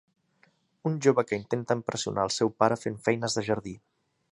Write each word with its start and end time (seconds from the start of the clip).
Un 0.89 0.95
jove 1.07 1.23
que 1.31 1.39
intenta 1.41 1.77
impressionar 1.81 2.25
al 2.25 2.33
seu 2.39 2.51
pare 2.63 2.81
fent 2.87 2.99
feines 3.09 3.39
de 3.41 3.47
jardí. 3.51 3.79